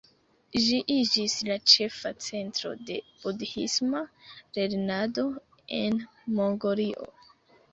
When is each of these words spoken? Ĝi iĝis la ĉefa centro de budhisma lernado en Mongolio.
Ĝi 0.67 0.77
iĝis 0.93 1.33
la 1.49 1.57
ĉefa 1.73 2.11
centro 2.27 2.71
de 2.87 2.97
budhisma 3.25 4.01
lernado 4.59 5.27
en 5.83 6.01
Mongolio. 6.41 7.09